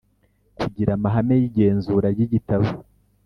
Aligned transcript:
kugira 0.59 0.91
amahame 0.97 1.33
y 1.41 1.45
igenzura 1.49 2.07
ry 2.15 2.21
igitabo 2.27 2.67